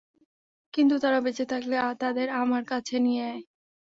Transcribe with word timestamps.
কিন্তু 0.73 0.95
তারা 0.99 1.19
বেঁচে 1.21 1.45
থাকলে, 1.45 1.73
তাদের 2.01 2.27
আমার 2.41 2.63
কাছে 2.65 2.95
নিয়ে 2.99 3.23
আয়। 3.27 3.41